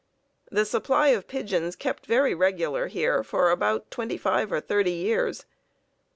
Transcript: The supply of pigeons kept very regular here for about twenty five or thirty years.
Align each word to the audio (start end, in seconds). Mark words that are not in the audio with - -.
The 0.49 0.65
supply 0.65 1.09
of 1.09 1.27
pigeons 1.27 1.75
kept 1.75 2.07
very 2.07 2.33
regular 2.33 2.87
here 2.87 3.23
for 3.23 3.51
about 3.51 3.91
twenty 3.91 4.17
five 4.17 4.51
or 4.51 4.59
thirty 4.59 4.89
years. 4.93 5.45